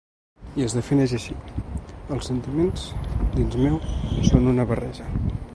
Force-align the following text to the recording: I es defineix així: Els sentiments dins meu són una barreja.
I 0.61 0.63
es 0.67 0.75
defineix 0.77 1.13
així: 1.17 1.35
Els 2.17 2.31
sentiments 2.31 2.89
dins 3.37 3.61
meu 3.67 3.79
són 4.33 4.53
una 4.55 4.71
barreja. 4.73 5.13